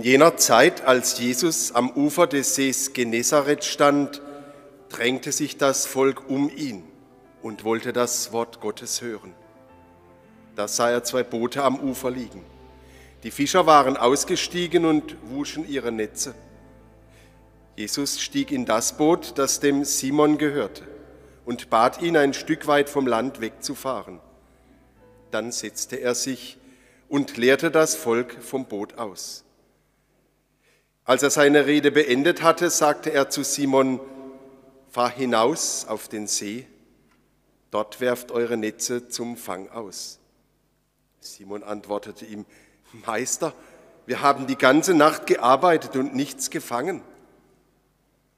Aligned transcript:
In 0.00 0.06
jener 0.06 0.38
Zeit, 0.38 0.86
als 0.86 1.18
Jesus 1.18 1.72
am 1.72 1.90
Ufer 1.90 2.26
des 2.26 2.54
Sees 2.54 2.94
Genezareth 2.94 3.64
stand, 3.64 4.22
drängte 4.88 5.30
sich 5.30 5.58
das 5.58 5.84
Volk 5.84 6.30
um 6.30 6.48
ihn 6.48 6.84
und 7.42 7.64
wollte 7.64 7.92
das 7.92 8.32
Wort 8.32 8.62
Gottes 8.62 9.02
hören. 9.02 9.34
Da 10.56 10.68
sah 10.68 10.88
er 10.88 11.04
zwei 11.04 11.22
Boote 11.22 11.62
am 11.62 11.78
Ufer 11.78 12.10
liegen. 12.10 12.42
Die 13.24 13.30
Fischer 13.30 13.66
waren 13.66 13.98
ausgestiegen 13.98 14.86
und 14.86 15.18
wuschen 15.28 15.68
ihre 15.68 15.92
Netze. 15.92 16.34
Jesus 17.76 18.22
stieg 18.22 18.52
in 18.52 18.64
das 18.64 18.96
Boot, 18.96 19.36
das 19.36 19.60
dem 19.60 19.84
Simon 19.84 20.38
gehörte, 20.38 20.84
und 21.44 21.68
bat 21.68 22.00
ihn, 22.00 22.16
ein 22.16 22.32
Stück 22.32 22.66
weit 22.66 22.88
vom 22.88 23.06
Land 23.06 23.42
wegzufahren. 23.42 24.18
Dann 25.30 25.52
setzte 25.52 25.96
er 25.96 26.14
sich 26.14 26.56
und 27.10 27.36
leerte 27.36 27.70
das 27.70 27.96
Volk 27.96 28.38
vom 28.42 28.64
Boot 28.64 28.96
aus. 28.96 29.44
Als 31.10 31.24
er 31.24 31.30
seine 31.30 31.66
Rede 31.66 31.90
beendet 31.90 32.40
hatte, 32.40 32.70
sagte 32.70 33.12
er 33.12 33.28
zu 33.30 33.42
Simon, 33.42 33.98
fahr 34.92 35.10
hinaus 35.10 35.84
auf 35.88 36.06
den 36.06 36.28
See, 36.28 36.68
dort 37.72 38.00
werft 38.00 38.30
eure 38.30 38.56
Netze 38.56 39.08
zum 39.08 39.36
Fang 39.36 39.68
aus. 39.70 40.20
Simon 41.18 41.64
antwortete 41.64 42.26
ihm, 42.26 42.46
Meister, 42.92 43.54
wir 44.06 44.22
haben 44.22 44.46
die 44.46 44.54
ganze 44.54 44.94
Nacht 44.94 45.26
gearbeitet 45.26 45.96
und 45.96 46.14
nichts 46.14 46.48
gefangen. 46.48 47.02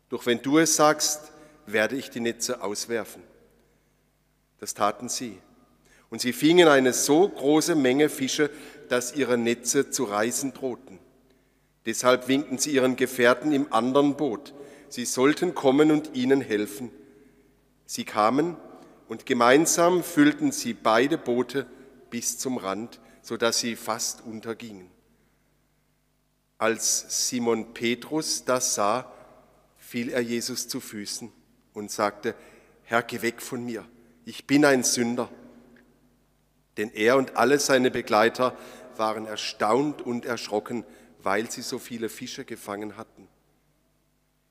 Doch 0.09 0.25
wenn 0.25 0.41
du 0.41 0.57
es 0.57 0.75
sagst, 0.75 1.31
werde 1.67 1.97
ich 1.97 2.09
die 2.09 2.21
Netze 2.21 2.63
auswerfen. 2.63 3.23
Das 4.61 4.73
taten 4.73 5.11
sie. 5.11 5.37
Und 6.09 6.23
sie 6.23 6.33
fingen 6.33 6.69
eine 6.69 6.95
so 6.95 7.29
große 7.29 7.75
Menge 7.75 8.09
Fische, 8.09 8.49
dass 8.89 9.15
ihre 9.15 9.37
Netze 9.37 9.91
zu 9.91 10.05
reißen 10.05 10.55
drohten. 10.55 11.03
Deshalb 11.87 12.29
winkten 12.29 12.59
sie 12.59 12.73
ihren 12.73 12.97
Gefährten 12.97 13.53
im 13.53 13.73
anderen 13.73 14.17
Boot. 14.17 14.55
Sie 14.89 15.05
sollten 15.05 15.55
kommen 15.55 15.91
und 15.91 16.15
ihnen 16.15 16.41
helfen. 16.41 16.91
Sie 17.87 18.05
kamen 18.05 18.57
und 19.09 19.27
gemeinsam 19.27 20.03
füllten 20.03 20.53
sie 20.53 20.75
beide 20.75 21.19
Boote 21.19 21.67
bis 22.11 22.39
zum 22.39 22.57
Rand, 22.57 23.01
sodass 23.23 23.59
sie 23.59 23.77
fast 23.77 24.25
untergingen. 24.25 24.91
Als 26.59 27.29
Simon 27.29 27.75
Petrus 27.75 28.45
das 28.45 28.75
sah, 28.75 29.13
fiel 29.77 30.11
er 30.11 30.21
Jesus 30.21 30.69
zu 30.69 30.81
Füßen 30.81 31.33
und 31.75 31.91
sagte, 31.91 32.35
Herr, 32.85 33.03
geh 33.03 33.23
weg 33.23 33.43
von 33.43 33.65
mir, 33.65 33.85
ich 34.25 34.47
bin 34.47 34.65
ein 34.65 34.85
Sünder. 34.85 35.29
Denn 36.77 36.91
er 36.91 37.17
und 37.17 37.37
alle 37.37 37.59
seine 37.59 37.91
Begleiter 37.91 38.57
waren 38.97 39.27
erstaunt 39.27 40.01
und 40.03 40.25
erschrocken, 40.25 40.85
weil 41.23 41.51
sie 41.51 41.63
so 41.63 41.79
viele 41.79 42.09
Fische 42.09 42.45
gefangen 42.45 42.97
hatten. 42.97 43.29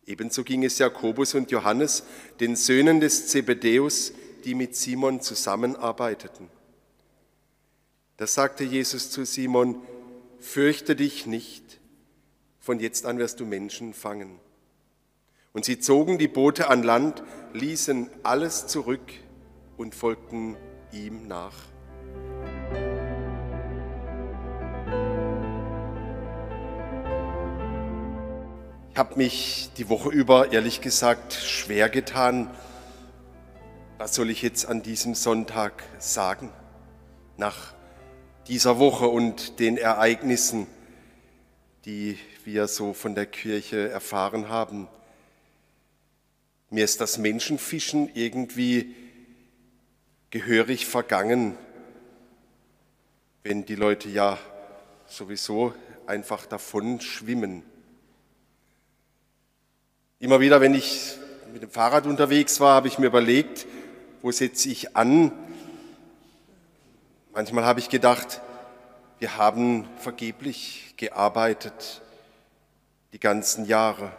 Ebenso 0.06 0.44
ging 0.44 0.64
es 0.64 0.78
Jakobus 0.80 1.36
und 1.36 1.52
Johannes, 1.52 2.04
den 2.40 2.56
Söhnen 2.56 3.00
des 3.00 3.28
Zebedäus, 3.28 4.14
die 4.44 4.56
mit 4.56 4.76
Simon 4.76 5.22
zusammenarbeiteten. 5.22 6.50
Da 8.18 8.28
sagte 8.28 8.64
Jesus 8.64 9.12
zu 9.12 9.26
Simon, 9.26 9.82
fürchte 10.40 10.96
dich 10.96 11.28
nicht, 11.28 11.80
von 12.60 12.80
jetzt 12.80 13.06
an 13.06 13.20
wirst 13.20 13.40
du 13.40 13.46
Menschen 13.46 13.94
fangen. 13.94 14.40
Und 15.54 15.66
sie 15.66 15.80
zogen 15.80 16.18
die 16.18 16.28
Boote 16.28 16.70
an 16.70 16.84
Land, 16.84 17.24
ließen 17.54 18.10
alles 18.24 18.68
zurück 18.68 19.14
und 19.78 19.96
folgten 19.96 20.56
ihm 20.92 21.28
nach. 21.28 21.71
Habe 29.02 29.18
mich 29.18 29.72
die 29.78 29.90
Woche 29.90 30.10
über, 30.10 30.52
ehrlich 30.52 30.80
gesagt, 30.80 31.34
schwer 31.34 31.90
getan. 31.90 32.56
Was 33.98 34.14
soll 34.14 34.30
ich 34.30 34.44
jetzt 34.44 34.68
an 34.68 34.84
diesem 34.84 35.16
Sonntag 35.16 35.82
sagen? 35.98 36.52
Nach 37.36 37.74
dieser 38.46 38.78
Woche 38.78 39.08
und 39.08 39.58
den 39.60 39.78
Ereignissen, 39.78 40.68
die 41.86 42.20
wir 42.46 42.68
so 42.68 42.94
von 42.94 43.16
der 43.16 43.26
Kirche 43.26 43.90
erfahren 43.90 44.50
haben. 44.50 44.88
Mir 46.70 46.86
ist 46.86 47.02
das 47.02 47.18
Menschenfischen 47.18 48.08
irgendwie 48.14 48.94
gehörig 50.30 50.86
vergangen, 50.86 51.58
wenn 53.42 53.66
die 53.66 53.74
Leute 53.74 54.10
ja 54.10 54.38
sowieso 55.08 55.74
einfach 56.06 56.46
davon 56.46 57.02
schwimmen. 57.02 57.64
Immer 60.22 60.40
wieder, 60.40 60.62
wenn 60.62 60.76
ich 60.76 61.16
mit 61.52 61.64
dem 61.64 61.72
Fahrrad 61.72 62.06
unterwegs 62.06 62.60
war, 62.60 62.76
habe 62.76 62.88
ich 62.88 63.00
mir 63.00 63.08
überlegt, 63.08 63.66
wo 64.22 64.32
setze 64.32 64.70
ich 64.70 64.96
an? 64.96 65.32
Manchmal 67.34 67.66
habe 67.66 67.80
ich 67.80 67.90
gedacht, 67.90 68.40
wir 69.18 69.38
haben 69.38 69.90
vergeblich 69.98 70.94
gearbeitet 70.96 72.04
die 73.14 73.20
ganzen 73.20 73.66
Jahre. 73.66 74.12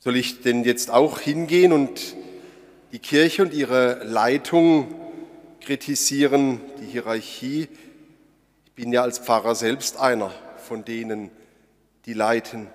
Soll 0.00 0.16
ich 0.16 0.42
denn 0.42 0.64
jetzt 0.64 0.90
auch 0.90 1.20
hingehen 1.20 1.72
und 1.72 2.16
die 2.90 2.98
Kirche 2.98 3.42
und 3.42 3.54
ihre 3.54 4.02
Leitung 4.02 4.92
kritisieren, 5.60 6.60
die 6.80 6.86
Hierarchie? 6.86 7.68
Ich 8.64 8.72
bin 8.72 8.92
ja 8.92 9.02
als 9.02 9.20
Pfarrer 9.20 9.54
selbst 9.54 9.98
einer 9.98 10.32
von 10.66 10.84
denen, 10.84 11.30
die 12.06 12.14
leiten. 12.14 12.68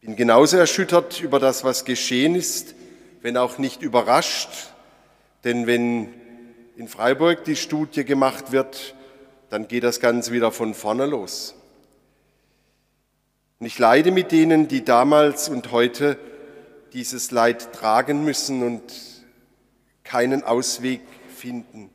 Bin 0.00 0.16
genauso 0.16 0.56
erschüttert 0.56 1.20
über 1.20 1.38
das, 1.38 1.62
was 1.62 1.84
geschehen 1.84 2.34
ist, 2.34 2.74
wenn 3.20 3.36
auch 3.36 3.58
nicht 3.58 3.82
überrascht, 3.82 4.48
denn 5.44 5.66
wenn 5.66 6.12
in 6.76 6.88
Freiburg 6.88 7.44
die 7.44 7.54
Studie 7.54 8.04
gemacht 8.04 8.50
wird, 8.50 8.96
dann 9.50 9.68
geht 9.68 9.84
das 9.84 10.00
Ganze 10.00 10.32
wieder 10.32 10.50
von 10.50 10.74
vorne 10.74 11.06
los. 11.06 11.54
Und 13.60 13.66
ich 13.66 13.78
leide 13.78 14.10
mit 14.10 14.32
denen, 14.32 14.66
die 14.66 14.84
damals 14.84 15.48
und 15.48 15.70
heute 15.70 16.18
dieses 16.94 17.30
Leid 17.30 17.72
tragen 17.72 18.24
müssen 18.24 18.62
und 18.62 18.82
keinen 20.02 20.42
Ausweg 20.42 21.02
finden. 21.36 21.90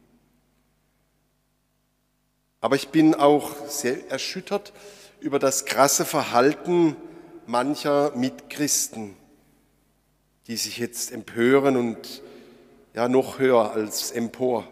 Aber 2.61 2.75
ich 2.75 2.89
bin 2.89 3.15
auch 3.15 3.67
sehr 3.67 4.09
erschüttert 4.09 4.71
über 5.19 5.39
das 5.39 5.65
krasse 5.65 6.05
Verhalten 6.05 6.95
mancher 7.45 8.11
Mitchristen, 8.15 9.15
die 10.47 10.57
sich 10.57 10.77
jetzt 10.77 11.11
empören 11.11 11.77
und 11.77 12.21
ja 12.93 13.07
noch 13.07 13.39
höher 13.39 13.71
als 13.71 14.11
empor. 14.11 14.67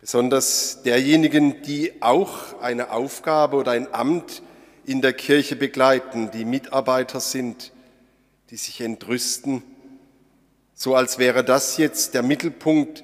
Besonders 0.00 0.82
derjenigen, 0.82 1.62
die 1.62 2.00
auch 2.00 2.60
eine 2.60 2.90
Aufgabe 2.92 3.56
oder 3.56 3.72
ein 3.72 3.92
Amt 3.92 4.42
in 4.86 5.02
der 5.02 5.12
Kirche 5.12 5.56
begleiten, 5.56 6.30
die 6.30 6.44
Mitarbeiter 6.44 7.20
sind, 7.20 7.72
die 8.50 8.56
sich 8.56 8.80
entrüsten, 8.80 9.62
so 10.74 10.94
als 10.94 11.18
wäre 11.18 11.42
das 11.42 11.76
jetzt 11.76 12.14
der 12.14 12.22
Mittelpunkt 12.22 13.02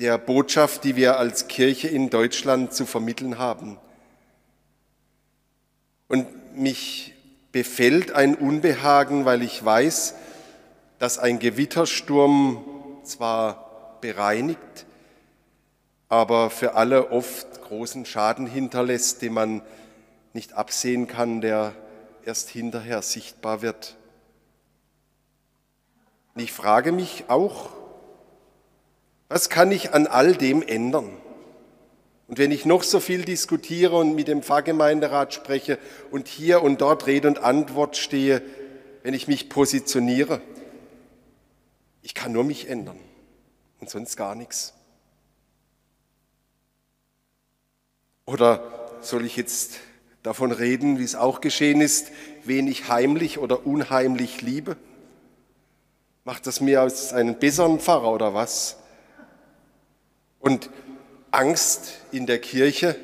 der 0.00 0.18
Botschaft, 0.18 0.82
die 0.82 0.96
wir 0.96 1.18
als 1.18 1.46
Kirche 1.46 1.86
in 1.86 2.10
Deutschland 2.10 2.74
zu 2.74 2.84
vermitteln 2.84 3.38
haben. 3.38 3.78
Und 6.08 6.56
mich 6.56 7.14
befällt 7.52 8.12
ein 8.12 8.34
Unbehagen, 8.34 9.24
weil 9.24 9.42
ich 9.42 9.64
weiß, 9.64 10.14
dass 10.98 11.18
ein 11.18 11.38
Gewittersturm 11.38 12.64
zwar 13.04 13.98
bereinigt, 14.00 14.86
aber 16.08 16.50
für 16.50 16.74
alle 16.74 17.10
oft 17.10 17.62
großen 17.62 18.06
Schaden 18.06 18.46
hinterlässt, 18.46 19.22
den 19.22 19.32
man 19.32 19.62
nicht 20.32 20.52
absehen 20.54 21.06
kann, 21.06 21.40
der 21.40 21.72
erst 22.24 22.48
hinterher 22.48 23.02
sichtbar 23.02 23.62
wird. 23.62 23.96
Und 26.34 26.42
ich 26.42 26.52
frage 26.52 26.92
mich 26.92 27.24
auch, 27.28 27.70
was 29.28 29.48
kann 29.48 29.70
ich 29.72 29.94
an 29.94 30.06
all 30.06 30.34
dem 30.34 30.62
ändern? 30.62 31.10
Und 32.26 32.38
wenn 32.38 32.50
ich 32.50 32.64
noch 32.64 32.82
so 32.82 33.00
viel 33.00 33.24
diskutiere 33.24 33.96
und 33.96 34.14
mit 34.14 34.28
dem 34.28 34.42
Pfarrgemeinderat 34.42 35.34
spreche 35.34 35.78
und 36.10 36.26
hier 36.26 36.62
und 36.62 36.80
dort 36.80 37.06
Rede 37.06 37.28
und 37.28 37.38
Antwort 37.38 37.96
stehe, 37.96 38.42
wenn 39.02 39.12
ich 39.12 39.28
mich 39.28 39.50
positioniere, 39.50 40.40
ich 42.02 42.14
kann 42.14 42.32
nur 42.32 42.44
mich 42.44 42.68
ändern 42.68 42.98
und 43.80 43.90
sonst 43.90 44.16
gar 44.16 44.34
nichts. 44.34 44.72
Oder 48.26 48.90
soll 49.02 49.26
ich 49.26 49.36
jetzt 49.36 49.80
davon 50.22 50.50
reden, 50.50 50.98
wie 50.98 51.04
es 51.04 51.14
auch 51.14 51.42
geschehen 51.42 51.82
ist, 51.82 52.10
wen 52.44 52.66
ich 52.66 52.88
heimlich 52.88 53.38
oder 53.38 53.66
unheimlich 53.66 54.40
liebe? 54.40 54.78
Macht 56.24 56.46
das 56.46 56.62
mir 56.62 56.80
als 56.80 57.12
einen 57.12 57.38
besseren 57.38 57.80
Pfarrer 57.80 58.10
oder 58.10 58.32
was? 58.32 58.78
Und 60.40 60.70
Angst 61.34 61.94
in 62.12 62.26
der 62.26 62.38
Kirche 62.38 62.96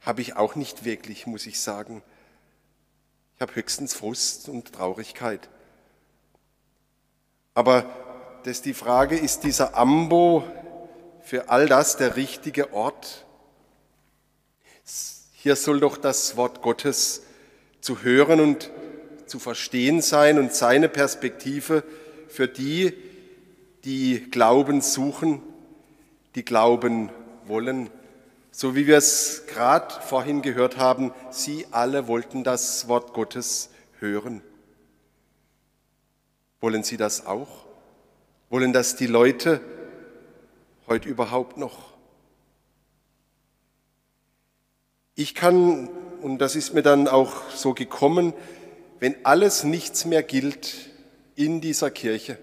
habe 0.00 0.20
ich 0.20 0.34
auch 0.34 0.56
nicht 0.56 0.84
wirklich, 0.84 1.28
muss 1.28 1.46
ich 1.46 1.60
sagen. 1.60 2.02
Ich 3.36 3.40
habe 3.40 3.54
höchstens 3.54 3.94
Frust 3.94 4.48
und 4.48 4.72
Traurigkeit. 4.72 5.48
Aber 7.54 7.84
das 8.42 8.56
ist 8.56 8.64
die 8.64 8.74
Frage, 8.74 9.16
ist 9.16 9.44
dieser 9.44 9.76
Ambo 9.76 10.42
für 11.20 11.50
all 11.50 11.68
das 11.68 11.98
der 11.98 12.16
richtige 12.16 12.72
Ort? 12.72 13.26
Hier 15.34 15.54
soll 15.54 15.78
doch 15.78 15.96
das 15.96 16.36
Wort 16.36 16.62
Gottes 16.62 17.22
zu 17.80 18.02
hören 18.02 18.40
und 18.40 18.72
zu 19.26 19.38
verstehen 19.38 20.02
sein 20.02 20.36
und 20.36 20.52
seine 20.52 20.88
Perspektive 20.88 21.84
für 22.26 22.48
die, 22.48 22.92
die 23.84 24.30
Glauben 24.30 24.80
suchen, 24.80 25.42
die 26.34 26.44
glauben 26.44 27.10
wollen. 27.46 27.90
So 28.50 28.74
wie 28.74 28.86
wir 28.86 28.96
es 28.96 29.44
gerade 29.46 29.94
vorhin 30.02 30.42
gehört 30.42 30.76
haben, 30.76 31.12
sie 31.30 31.66
alle 31.70 32.08
wollten 32.08 32.44
das 32.44 32.88
Wort 32.88 33.14
Gottes 33.14 33.70
hören. 33.98 34.42
Wollen 36.60 36.82
Sie 36.82 36.96
das 36.96 37.26
auch? 37.26 37.66
Wollen 38.50 38.72
das 38.72 38.96
die 38.96 39.06
Leute 39.06 39.60
heute 40.86 41.08
überhaupt 41.08 41.56
noch? 41.56 41.92
Ich 45.14 45.34
kann, 45.34 45.88
und 46.20 46.38
das 46.38 46.56
ist 46.56 46.72
mir 46.74 46.82
dann 46.82 47.08
auch 47.08 47.48
so 47.50 47.74
gekommen, 47.74 48.32
wenn 49.00 49.16
alles 49.24 49.64
nichts 49.64 50.04
mehr 50.04 50.22
gilt 50.22 50.90
in 51.34 51.60
dieser 51.60 51.90
Kirche, 51.90 52.38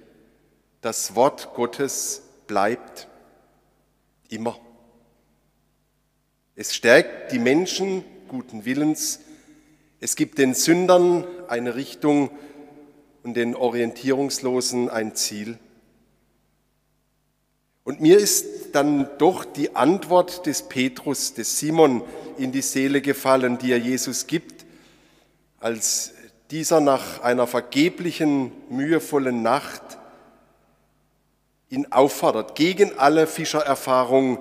das 0.81 1.15
Wort 1.15 1.53
Gottes 1.53 2.23
bleibt 2.47 3.08
immer. 4.29 4.57
Es 6.55 6.75
stärkt 6.75 7.31
die 7.31 7.39
Menschen 7.39 8.03
guten 8.27 8.65
Willens, 8.65 9.19
es 9.99 10.15
gibt 10.15 10.37
den 10.37 10.53
Sündern 10.53 11.25
eine 11.47 11.75
Richtung 11.75 12.29
und 13.23 13.33
den 13.35 13.55
Orientierungslosen 13.55 14.89
ein 14.89 15.15
Ziel. 15.15 15.59
Und 17.83 17.99
mir 18.01 18.17
ist 18.17 18.45
dann 18.73 19.09
doch 19.17 19.43
die 19.43 19.75
Antwort 19.75 20.45
des 20.45 20.61
Petrus, 20.61 21.33
des 21.33 21.59
Simon 21.59 22.03
in 22.37 22.51
die 22.51 22.61
Seele 22.61 23.01
gefallen, 23.01 23.57
die 23.57 23.71
er 23.71 23.79
Jesus 23.79 24.27
gibt, 24.27 24.65
als 25.59 26.13
dieser 26.51 26.79
nach 26.79 27.21
einer 27.21 27.47
vergeblichen, 27.47 28.51
mühevollen 28.69 29.41
Nacht 29.41 29.88
ihn 31.69 31.91
auffordert, 31.91 32.55
gegen 32.55 32.97
alle 32.97 33.27
Fischererfahrung, 33.27 34.39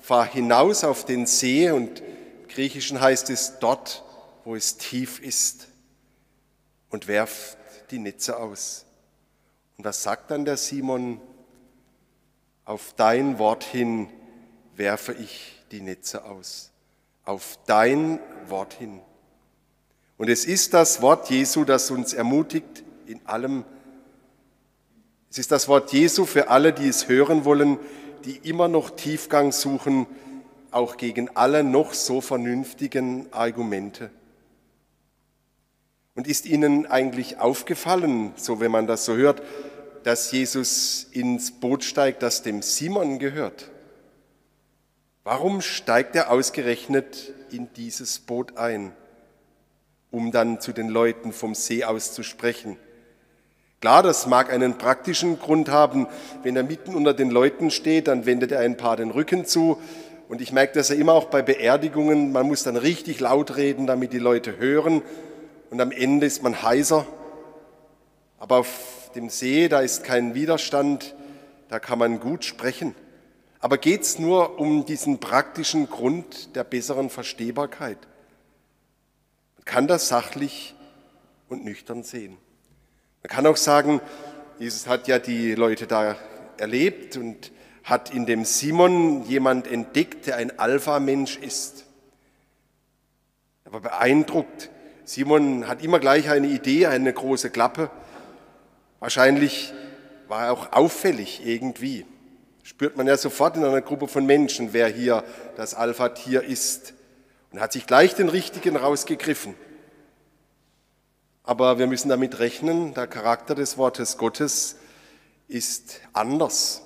fahr 0.00 0.24
hinaus 0.24 0.84
auf 0.84 1.04
den 1.04 1.26
See 1.26 1.70
und 1.70 2.00
im 2.00 2.48
Griechischen 2.48 3.00
heißt 3.00 3.30
es 3.30 3.58
dort, 3.58 4.02
wo 4.44 4.56
es 4.56 4.78
tief 4.78 5.20
ist 5.20 5.68
und 6.90 7.06
werft 7.06 7.58
die 7.90 7.98
Netze 7.98 8.38
aus. 8.38 8.86
Und 9.76 9.84
was 9.84 10.02
sagt 10.02 10.30
dann 10.30 10.44
der 10.44 10.56
Simon? 10.56 11.20
Auf 12.64 12.94
dein 12.96 13.38
Wort 13.38 13.64
hin 13.64 14.08
werfe 14.76 15.12
ich 15.12 15.62
die 15.70 15.80
Netze 15.80 16.24
aus. 16.24 16.70
Auf 17.24 17.58
dein 17.66 18.18
Wort 18.48 18.74
hin. 18.74 19.00
Und 20.16 20.28
es 20.28 20.44
ist 20.44 20.74
das 20.74 21.00
Wort 21.00 21.30
Jesu, 21.30 21.64
das 21.64 21.90
uns 21.90 22.12
ermutigt 22.12 22.82
in 23.06 23.24
allem. 23.26 23.64
Es 25.30 25.38
ist 25.38 25.52
das 25.52 25.68
Wort 25.68 25.92
Jesu 25.92 26.24
für 26.24 26.48
alle, 26.48 26.72
die 26.72 26.88
es 26.88 27.08
hören 27.08 27.44
wollen, 27.44 27.78
die 28.24 28.36
immer 28.48 28.68
noch 28.68 28.90
Tiefgang 28.90 29.52
suchen, 29.52 30.06
auch 30.70 30.96
gegen 30.96 31.30
alle 31.36 31.64
noch 31.64 31.94
so 31.94 32.20
vernünftigen 32.20 33.26
Argumente. 33.32 34.10
Und 36.14 36.26
ist 36.26 36.46
Ihnen 36.46 36.86
eigentlich 36.86 37.38
aufgefallen, 37.38 38.32
so 38.36 38.60
wenn 38.60 38.70
man 38.70 38.86
das 38.86 39.04
so 39.04 39.16
hört, 39.16 39.42
dass 40.02 40.32
Jesus 40.32 41.06
ins 41.12 41.52
Boot 41.52 41.84
steigt, 41.84 42.22
das 42.22 42.42
dem 42.42 42.62
Simon 42.62 43.18
gehört? 43.18 43.70
Warum 45.24 45.60
steigt 45.60 46.16
er 46.16 46.30
ausgerechnet 46.30 47.32
in 47.50 47.72
dieses 47.74 48.18
Boot 48.18 48.56
ein? 48.56 48.92
um 50.10 50.32
dann 50.32 50.60
zu 50.60 50.72
den 50.72 50.88
Leuten 50.88 51.32
vom 51.32 51.54
See 51.54 51.84
aus 51.84 52.12
zu 52.12 52.22
sprechen. 52.22 52.76
Klar, 53.80 54.02
das 54.02 54.26
mag 54.26 54.52
einen 54.52 54.76
praktischen 54.76 55.38
Grund 55.38 55.68
haben. 55.68 56.06
Wenn 56.42 56.56
er 56.56 56.64
mitten 56.64 56.94
unter 56.94 57.14
den 57.14 57.30
Leuten 57.30 57.70
steht, 57.70 58.08
dann 58.08 58.26
wendet 58.26 58.52
er 58.52 58.60
ein 58.60 58.76
paar 58.76 58.96
den 58.96 59.10
Rücken 59.10 59.44
zu. 59.44 59.78
Und 60.28 60.40
ich 60.40 60.52
merke 60.52 60.74
das 60.74 60.88
ja 60.88 60.96
immer 60.96 61.12
auch 61.12 61.26
bei 61.26 61.42
Beerdigungen. 61.42 62.32
Man 62.32 62.46
muss 62.46 62.64
dann 62.64 62.76
richtig 62.76 63.20
laut 63.20 63.56
reden, 63.56 63.86
damit 63.86 64.12
die 64.12 64.18
Leute 64.18 64.58
hören. 64.58 65.02
Und 65.70 65.80
am 65.80 65.92
Ende 65.92 66.26
ist 66.26 66.42
man 66.42 66.62
heiser. 66.62 67.06
Aber 68.38 68.58
auf 68.58 69.10
dem 69.14 69.30
See, 69.30 69.68
da 69.68 69.80
ist 69.80 70.04
kein 70.04 70.34
Widerstand. 70.34 71.14
Da 71.68 71.78
kann 71.78 71.98
man 71.98 72.20
gut 72.20 72.44
sprechen. 72.44 72.94
Aber 73.60 73.78
geht 73.78 74.02
es 74.02 74.18
nur 74.18 74.58
um 74.58 74.84
diesen 74.86 75.18
praktischen 75.18 75.88
Grund 75.88 76.54
der 76.56 76.64
besseren 76.64 77.10
Verstehbarkeit? 77.10 77.98
kann 79.68 79.86
das 79.86 80.08
sachlich 80.08 80.74
und 81.48 81.64
nüchtern 81.64 82.02
sehen. 82.02 82.38
Man 83.22 83.30
kann 83.30 83.46
auch 83.46 83.56
sagen, 83.56 84.00
Jesus 84.58 84.86
hat 84.86 85.08
ja 85.08 85.18
die 85.18 85.54
Leute 85.54 85.86
da 85.86 86.16
erlebt 86.56 87.16
und 87.16 87.52
hat 87.84 88.12
in 88.12 88.26
dem 88.26 88.44
Simon 88.44 89.24
jemand 89.24 89.66
entdeckt, 89.66 90.26
der 90.26 90.36
ein 90.36 90.58
Alpha-Mensch 90.58 91.38
ist. 91.38 91.84
Er 93.64 93.72
war 93.72 93.80
beeindruckt. 93.80 94.70
Simon 95.04 95.66
hat 95.66 95.82
immer 95.82 95.98
gleich 95.98 96.28
eine 96.28 96.48
Idee, 96.48 96.86
eine 96.86 97.12
große 97.12 97.50
Klappe. 97.50 97.90
Wahrscheinlich 99.00 99.72
war 100.28 100.46
er 100.46 100.52
auch 100.52 100.72
auffällig 100.72 101.40
irgendwie. 101.44 102.04
Spürt 102.62 102.96
man 102.96 103.06
ja 103.06 103.16
sofort 103.16 103.56
in 103.56 103.64
einer 103.64 103.80
Gruppe 103.80 104.08
von 104.08 104.26
Menschen, 104.26 104.72
wer 104.72 104.88
hier 104.88 105.24
das 105.56 105.74
Alpha-Tier 105.74 106.42
ist 106.42 106.94
und 107.52 107.60
hat 107.60 107.72
sich 107.72 107.86
gleich 107.86 108.14
den 108.14 108.28
richtigen 108.28 108.76
rausgegriffen. 108.76 109.54
Aber 111.48 111.78
wir 111.78 111.86
müssen 111.86 112.10
damit 112.10 112.40
rechnen, 112.40 112.92
der 112.92 113.06
Charakter 113.06 113.54
des 113.54 113.78
Wortes 113.78 114.18
Gottes 114.18 114.76
ist 115.48 116.02
anders. 116.12 116.82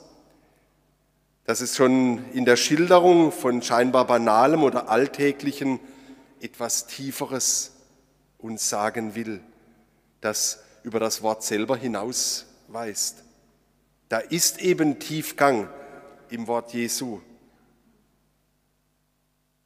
Dass 1.46 1.60
es 1.60 1.74
schon 1.74 2.30
in 2.30 2.44
der 2.44 2.54
Schilderung 2.54 3.32
von 3.32 3.60
scheinbar 3.60 4.06
banalem 4.06 4.62
oder 4.62 4.88
alltäglichen 4.88 5.80
etwas 6.40 6.86
Tieferes 6.86 7.72
uns 8.38 8.68
sagen 8.68 9.16
will, 9.16 9.40
das 10.20 10.60
über 10.84 11.00
das 11.00 11.24
Wort 11.24 11.42
selber 11.42 11.76
hinausweist. 11.76 13.24
Da 14.10 14.18
ist 14.18 14.60
eben 14.60 15.00
Tiefgang 15.00 15.68
im 16.30 16.46
Wort 16.46 16.72
Jesu. 16.72 17.20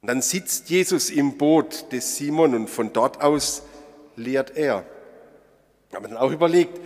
Und 0.01 0.07
dann 0.07 0.23
sitzt 0.23 0.71
Jesus 0.71 1.11
im 1.11 1.37
Boot 1.37 1.91
des 1.91 2.15
Simon 2.15 2.55
und 2.55 2.67
von 2.67 2.93
dort 2.93 3.21
aus 3.21 3.61
lehrt 4.17 4.57
er. 4.57 4.85
Aber 5.93 6.09
dann 6.09 6.17
auch 6.17 6.31
überlegt, 6.31 6.77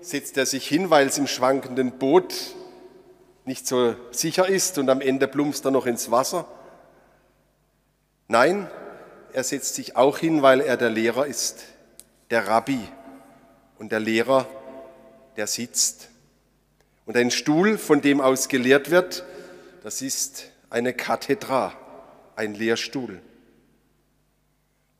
setzt 0.00 0.36
er 0.36 0.46
sich 0.46 0.66
hin, 0.66 0.90
weil 0.90 1.06
es 1.06 1.18
im 1.18 1.28
schwankenden 1.28 1.92
Boot 1.92 2.34
nicht 3.44 3.66
so 3.66 3.94
sicher 4.10 4.48
ist 4.48 4.78
und 4.78 4.90
am 4.90 5.00
Ende 5.00 5.28
plumpst 5.28 5.64
er 5.64 5.70
noch 5.70 5.86
ins 5.86 6.10
Wasser? 6.10 6.46
Nein, 8.26 8.68
er 9.32 9.44
setzt 9.44 9.76
sich 9.76 9.96
auch 9.96 10.18
hin, 10.18 10.42
weil 10.42 10.60
er 10.60 10.76
der 10.76 10.90
Lehrer 10.90 11.26
ist, 11.26 11.64
der 12.30 12.48
Rabbi. 12.48 12.80
Und 13.78 13.92
der 13.92 14.00
Lehrer, 14.00 14.46
der 15.36 15.46
sitzt. 15.46 16.08
Und 17.06 17.16
ein 17.16 17.30
Stuhl, 17.30 17.78
von 17.78 18.00
dem 18.00 18.20
aus 18.20 18.48
gelehrt 18.48 18.90
wird, 18.90 19.24
das 19.84 20.02
ist 20.02 20.46
eine 20.68 20.92
Kathedra 20.92 21.74
ein 22.38 22.54
Lehrstuhl. 22.54 23.20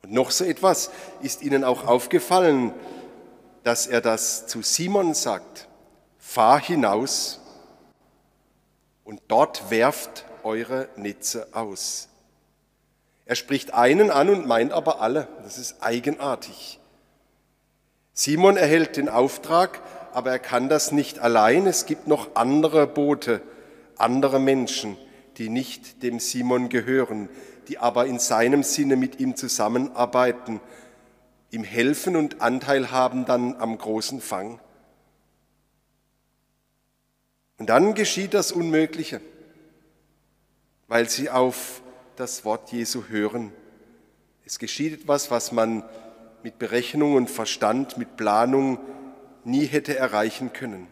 Und 0.09 0.15
noch 0.15 0.31
so 0.31 0.43
etwas 0.43 0.89
ist 1.21 1.43
Ihnen 1.43 1.63
auch 1.63 1.85
aufgefallen, 1.85 2.73
dass 3.61 3.85
er 3.85 4.01
das 4.01 4.47
zu 4.47 4.63
Simon 4.63 5.13
sagt, 5.13 5.67
fahr 6.17 6.59
hinaus 6.59 7.39
und 9.03 9.21
dort 9.27 9.69
werft 9.69 10.25
eure 10.41 10.89
Netze 10.95 11.49
aus. 11.51 12.07
Er 13.27 13.35
spricht 13.35 13.75
einen 13.75 14.09
an 14.09 14.29
und 14.29 14.47
meint 14.47 14.71
aber 14.71 14.99
alle. 14.99 15.27
Das 15.43 15.59
ist 15.59 15.83
eigenartig. 15.83 16.79
Simon 18.13 18.57
erhält 18.57 18.97
den 18.97 19.09
Auftrag, 19.09 19.79
aber 20.11 20.31
er 20.31 20.39
kann 20.39 20.69
das 20.69 20.91
nicht 20.91 21.19
allein. 21.19 21.67
Es 21.67 21.85
gibt 21.85 22.07
noch 22.07 22.29
andere 22.33 22.87
Boote, 22.87 23.43
andere 23.95 24.39
Menschen, 24.39 24.97
die 25.37 25.49
nicht 25.49 26.01
dem 26.01 26.19
Simon 26.19 26.69
gehören, 26.69 27.29
die 27.69 27.77
aber 27.77 28.05
in 28.05 28.19
seinem 28.19 28.63
Sinne 28.63 28.95
mit 28.95 29.19
ihm 29.19 29.35
zusammenarbeiten, 29.35 30.59
ihm 31.51 31.63
helfen 31.63 32.15
und 32.15 32.41
Anteil 32.41 32.91
haben 32.91 33.25
dann 33.25 33.55
am 33.55 33.77
großen 33.77 34.19
Fang. 34.21 34.59
Und 37.57 37.69
dann 37.69 37.93
geschieht 37.93 38.33
das 38.33 38.51
Unmögliche. 38.51 39.21
weil 40.89 41.07
sie 41.07 41.29
auf 41.29 41.81
das 42.15 42.43
Wort 42.43 42.71
Jesu 42.71 43.03
hören. 43.09 43.53
Es 44.43 44.57
geschieht 44.57 45.01
etwas, 45.01 45.29
was 45.29 45.51
man 45.51 45.83
mit 46.41 46.57
Berechnung 46.57 47.13
und 47.13 47.29
Verstand, 47.29 47.97
mit 47.97 48.17
Planung 48.17 48.79
nie 49.43 49.67
hätte 49.67 49.95
erreichen 49.95 50.51
können. 50.51 50.87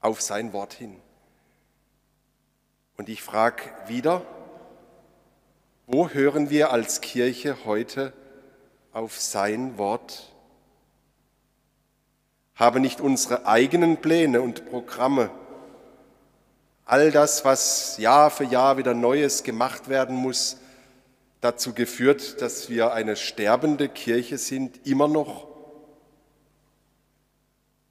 Auf 0.00 0.20
sein 0.22 0.52
Wort 0.52 0.72
hin. 0.72 0.96
Und 2.96 3.08
ich 3.08 3.22
frage 3.22 3.64
wieder, 3.88 4.24
wo 5.92 6.08
hören 6.08 6.50
wir 6.50 6.70
als 6.70 7.00
Kirche 7.00 7.64
heute 7.64 8.12
auf 8.92 9.20
sein 9.20 9.76
Wort? 9.76 10.32
Haben 12.54 12.82
nicht 12.82 13.00
unsere 13.00 13.46
eigenen 13.46 13.96
Pläne 13.96 14.40
und 14.40 14.70
Programme, 14.70 15.30
all 16.84 17.10
das, 17.10 17.44
was 17.44 17.96
Jahr 17.98 18.30
für 18.30 18.44
Jahr 18.44 18.76
wieder 18.76 18.94
Neues 18.94 19.42
gemacht 19.42 19.88
werden 19.88 20.14
muss, 20.14 20.58
dazu 21.40 21.74
geführt, 21.74 22.40
dass 22.40 22.70
wir 22.70 22.92
eine 22.92 23.16
sterbende 23.16 23.88
Kirche 23.88 24.38
sind, 24.38 24.86
immer 24.86 25.08
noch? 25.08 25.48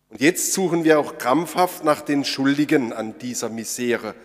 Und 0.10 0.22
jetzt 0.22 0.53
suchen 0.53 0.86
wir 0.86 1.01
auch 1.01 1.18
krampfhaft 1.18 1.84
nach 1.84 2.00
den 2.00 2.24
Schuldigen 2.24 2.94
an 2.94 3.20
dieser 3.20 3.50
Misere, 3.50 4.15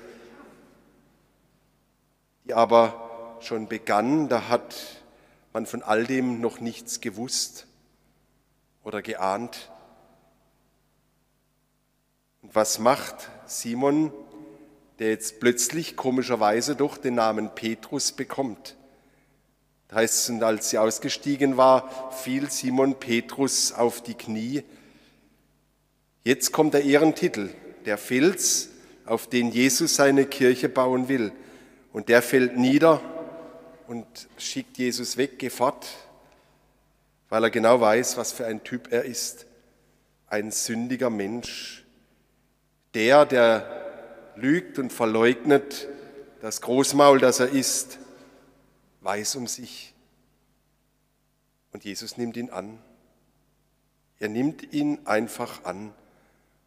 die 2.44 2.54
aber 2.54 3.03
schon 3.46 3.68
begann, 3.68 4.28
da 4.28 4.48
hat 4.48 4.74
man 5.52 5.66
von 5.66 5.82
all 5.82 6.04
dem 6.04 6.40
noch 6.40 6.60
nichts 6.60 7.00
gewusst 7.00 7.66
oder 8.82 9.02
geahnt. 9.02 9.70
Und 12.42 12.54
was 12.54 12.78
macht 12.78 13.30
Simon, 13.46 14.12
der 14.98 15.10
jetzt 15.10 15.40
plötzlich 15.40 15.96
komischerweise 15.96 16.76
doch 16.76 16.98
den 16.98 17.14
Namen 17.14 17.54
Petrus 17.54 18.12
bekommt? 18.12 18.76
Da 19.88 19.96
heißt 19.96 20.30
es, 20.30 20.42
als 20.42 20.70
sie 20.70 20.78
ausgestiegen 20.78 21.56
war, 21.56 22.10
fiel 22.12 22.50
Simon 22.50 22.98
Petrus 22.98 23.72
auf 23.72 24.02
die 24.02 24.14
Knie. 24.14 24.64
Jetzt 26.24 26.52
kommt 26.52 26.74
der 26.74 26.84
Ehrentitel, 26.84 27.50
der 27.84 27.98
Fels, 27.98 28.70
auf 29.06 29.28
den 29.28 29.50
Jesus 29.50 29.96
seine 29.96 30.24
Kirche 30.24 30.68
bauen 30.68 31.08
will. 31.08 31.32
Und 31.92 32.08
der 32.08 32.22
fällt 32.22 32.56
nieder 32.56 33.00
und 33.86 34.06
schickt 34.38 34.78
Jesus 34.78 35.16
weg, 35.16 35.38
geh 35.38 35.50
fort, 35.50 35.86
weil 37.28 37.44
er 37.44 37.50
genau 37.50 37.80
weiß, 37.80 38.16
was 38.16 38.32
für 38.32 38.46
ein 38.46 38.64
Typ 38.64 38.92
er 38.92 39.04
ist. 39.04 39.46
Ein 40.26 40.50
sündiger 40.50 41.10
Mensch. 41.10 41.84
Der, 42.94 43.26
der 43.26 44.32
lügt 44.36 44.78
und 44.78 44.92
verleugnet 44.92 45.88
das 46.40 46.60
Großmaul, 46.60 47.18
das 47.18 47.40
er 47.40 47.48
ist, 47.48 47.98
weiß 49.00 49.36
um 49.36 49.46
sich. 49.46 49.94
Und 51.72 51.84
Jesus 51.84 52.16
nimmt 52.16 52.36
ihn 52.36 52.50
an. 52.50 52.78
Er 54.18 54.28
nimmt 54.28 54.72
ihn 54.72 55.06
einfach 55.06 55.64
an 55.64 55.92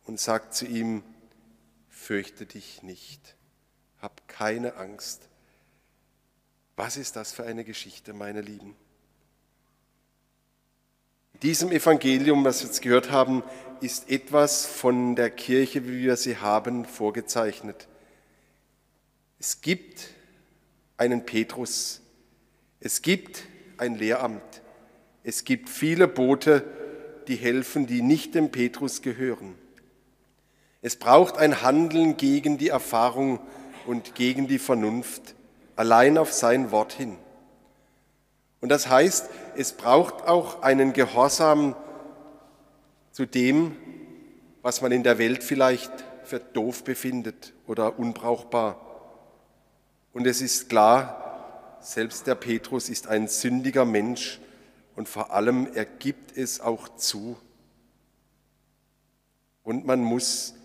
und 0.05 0.19
sagt 0.19 0.53
zu 0.53 0.65
ihm, 0.65 1.03
fürchte 1.89 2.45
dich 2.45 2.83
nicht, 2.83 3.36
hab 4.01 4.27
keine 4.27 4.75
Angst. 4.75 5.29
Was 6.77 6.96
ist 6.96 7.15
das 7.15 7.31
für 7.31 7.43
eine 7.43 7.63
Geschichte, 7.63 8.13
meine 8.13 8.41
Lieben? 8.41 8.75
In 11.34 11.39
diesem 11.39 11.72
Evangelium, 11.72 12.43
das 12.43 12.62
wir 12.62 12.67
jetzt 12.67 12.84
gehört 12.84 13.10
haben, 13.10 13.43
ist 13.81 14.12
etwas 14.12 14.67
von 14.67 15.15
der 15.15 15.31
Kirche, 15.31 15.88
wie 15.88 16.03
wir 16.03 16.15
sie 16.17 16.38
haben, 16.38 16.86
vorgezeichnet. 16.86 17.88
Es 19.39 19.62
gibt 19.62 20.12
einen 20.98 21.25
Petrus, 21.25 22.01
es 22.79 23.01
gibt 23.01 23.43
ein 23.77 23.96
Lehramt. 23.96 24.62
Es 25.24 25.46
gibt 25.46 25.69
viele 25.69 26.07
Boote, 26.07 26.63
die 27.27 27.36
helfen, 27.36 27.88
die 27.88 28.03
nicht 28.03 28.36
dem 28.36 28.51
Petrus 28.51 29.01
gehören. 29.01 29.55
Es 30.84 30.96
braucht 30.96 31.38
ein 31.38 31.63
Handeln 31.63 32.17
gegen 32.17 32.60
die 32.60 32.69
Erfahrung 32.69 33.39
und 33.88 34.13
gegen 34.13 34.48
die 34.48 34.60
Vernunft, 34.60 35.34
allein 35.77 36.17
auf 36.17 36.34
sein 36.34 36.72
Wort 36.72 36.91
hin. 36.91 37.17
Und 38.60 38.69
das 38.69 38.89
heißt, 38.89 39.29
es 39.55 39.74
braucht 39.74 40.27
auch 40.27 40.62
einen 40.62 40.91
Gehorsam 40.91 41.75
zu 43.12 43.25
dem, 43.25 43.75
was 44.62 44.81
man 44.81 44.91
in 44.91 45.03
der 45.03 45.17
Welt 45.17 45.43
vielleicht 45.43 45.91
für 46.24 46.39
doof 46.39 46.84
befindet 46.84 47.53
oder 47.67 47.98
unbrauchbar. 47.98 48.81
Und 50.12 50.27
es 50.27 50.41
ist 50.41 50.67
klar, 50.67 51.77
selbst 51.79 52.27
der 52.27 52.36
Petrus 52.36 52.89
ist 52.89 53.07
ein 53.07 53.27
sündiger 53.27 53.86
Mensch 53.86 54.41
und 54.96 55.07
vor 55.07 55.31
allem 55.31 55.67
er 55.74 55.86
gibt 55.86 56.36
es 56.36 56.60
auch 56.60 56.89
zu. 56.98 57.38
Und 59.63 59.86
man 59.86 60.01
muss 60.03 60.55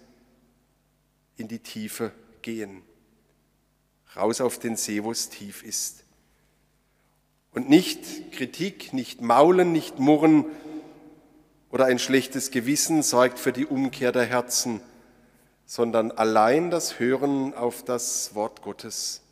in 1.37 1.49
die 1.49 1.59
Tiefe 1.59 2.13
gehen, 2.41 2.83
raus 4.17 4.41
auf 4.41 4.59
den 4.59 4.77
See, 4.77 5.03
wo 5.03 5.11
es 5.11 5.29
tief 5.29 5.63
ist. 5.63 6.05
Und 7.53 7.69
nicht 7.69 8.33
Kritik, 8.33 8.93
nicht 8.93 9.21
Maulen, 9.21 9.73
nicht 9.73 9.99
Murren 9.99 10.47
oder 11.71 11.87
ein 11.87 11.99
schlechtes 11.99 12.51
Gewissen 12.51 13.03
sorgt 13.03 13.39
für 13.39 13.53
die 13.53 13.67
Umkehr 13.67 14.13
der 14.13 14.25
Herzen, 14.25 14.81
sondern 15.67 16.11
allein 16.11 16.71
das 16.71 16.99
Hören 16.99 17.55
auf 17.55 17.83
das 17.85 18.35
Wort 18.35 18.63
Gottes 18.63 19.23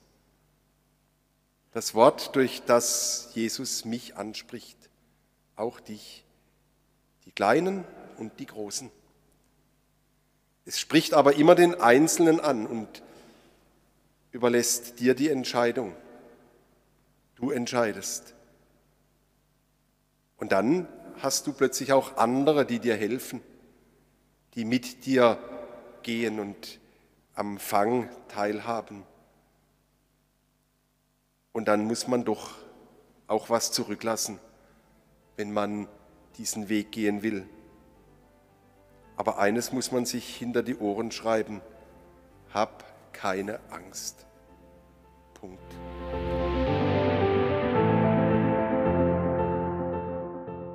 das 1.72 1.94
Wort, 1.94 2.34
durch 2.34 2.62
das 2.66 3.30
Jesus 3.34 3.84
mich 3.84 4.16
anspricht, 4.16 4.76
auch 5.56 5.78
dich, 5.78 6.24
die 7.26 7.32
Kleinen 7.32 7.84
und 8.18 8.40
die 8.40 8.46
Großen. 8.46 8.90
Es 10.64 10.80
spricht 10.80 11.14
aber 11.14 11.36
immer 11.36 11.54
den 11.54 11.80
Einzelnen 11.80 12.40
an 12.40 12.66
und 12.66 13.02
überlässt 14.32 15.00
dir 15.00 15.14
die 15.14 15.28
Entscheidung. 15.28 15.94
Du 17.34 17.50
entscheidest. 17.50 18.34
Und 20.36 20.52
dann 20.52 20.88
hast 21.20 21.46
du 21.46 21.52
plötzlich 21.52 21.92
auch 21.92 22.16
andere, 22.16 22.64
die 22.64 22.78
dir 22.78 22.96
helfen, 22.96 23.42
die 24.54 24.64
mit 24.64 25.04
dir 25.06 25.38
gehen 26.02 26.40
und 26.40 26.80
am 27.34 27.58
Fang 27.58 28.08
teilhaben. 28.28 29.04
Und 31.52 31.68
dann 31.68 31.84
muss 31.84 32.06
man 32.06 32.24
doch 32.24 32.54
auch 33.26 33.50
was 33.50 33.72
zurücklassen, 33.72 34.38
wenn 35.36 35.52
man 35.52 35.88
diesen 36.36 36.68
Weg 36.68 36.92
gehen 36.92 37.22
will. 37.22 37.46
Aber 39.16 39.38
eines 39.38 39.72
muss 39.72 39.92
man 39.92 40.06
sich 40.06 40.36
hinter 40.36 40.62
die 40.62 40.76
Ohren 40.76 41.10
schreiben. 41.10 41.60
Hab 42.54 42.84
keine 43.20 43.60
Angst. 43.70 44.24
Punkt. 45.34 45.74